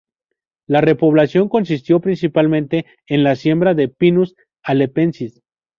[0.65, 5.43] La repoblación consistió principalmente en la siembra de "Pinus halepensis".